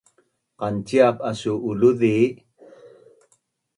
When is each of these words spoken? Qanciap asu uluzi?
Qanciap 0.59 1.17
asu 1.29 1.53
uluzi? 1.69 2.15